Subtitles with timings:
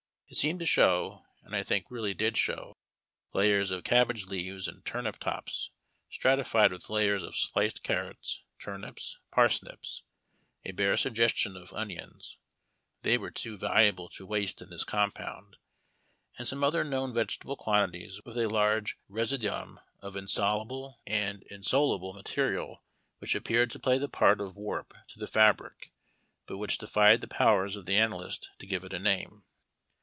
[0.33, 2.77] It seemed to show, and I think really did show,
[3.33, 5.71] layers of cab bage leaves and turnip tops
[6.09, 10.03] stratified with layers of sliced carrots, turnips, parsnips,
[10.63, 12.37] a bare suggestion of onions,—
[13.01, 15.57] they were too valuable to waste in this compound,—
[16.37, 21.43] and some other among known vegetable quantities, with a large resid uum of insoluble and
[21.51, 22.81] insolvable material
[23.17, 25.91] which appeared to play the part of warp to the fabric,
[26.45, 29.43] but which defied the powers of the analyst to give it a name.